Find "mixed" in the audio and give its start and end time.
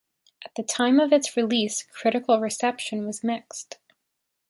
3.23-3.77